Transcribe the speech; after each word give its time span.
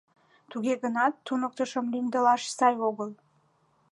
—Туге 0.51 0.73
гынат 0.83 1.13
туныктышым 1.25 1.85
лӱмдылаш 1.93 2.43
сай 2.57 2.75
огыл. 2.89 3.11